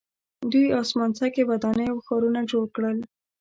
دوی 0.51 0.65
اسمان 0.81 1.09
څکې 1.17 1.43
ودانۍ 1.49 1.85
او 1.91 1.97
ښارونه 2.05 2.39
جوړ 2.51 2.63
کړل. 2.75 2.97